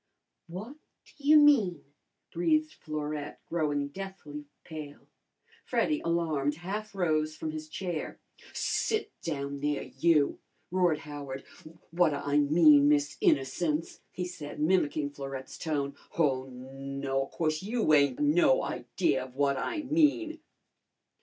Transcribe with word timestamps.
"What 0.47 0.77
ta 1.05 1.13
you 1.19 1.37
mean?" 1.37 1.83
breathed 2.33 2.73
Florette, 2.73 3.39
growing 3.45 3.89
deathly 3.89 4.45
pale. 4.63 5.05
Freddy, 5.63 6.01
alarmed, 6.03 6.55
half 6.55 6.95
rose 6.95 7.35
from 7.35 7.51
his 7.51 7.69
chair. 7.69 8.19
"Sit 8.51 9.11
down 9.21 9.59
there 9.59 9.83
you!" 9.83 10.39
roared 10.71 10.97
Howard. 11.01 11.43
"What 11.91 12.09
ta 12.09 12.23
I 12.25 12.39
mean, 12.39 12.89
Miss 12.89 13.15
Innocence?" 13.21 13.99
he 14.11 14.25
said, 14.25 14.59
mimicking 14.59 15.11
Florette's 15.11 15.59
tone. 15.59 15.95
"Oh, 16.17 16.45
no, 16.45 17.25
of 17.25 17.31
course 17.33 17.61
you 17.61 17.93
ain't 17.93 18.19
no 18.19 18.63
idea 18.63 19.23
of 19.25 19.35
what 19.35 19.55
I 19.57 19.83
mean!" 19.83 20.39